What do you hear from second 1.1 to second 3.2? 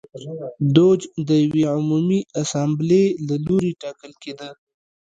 د یوې عمومي اسامبلې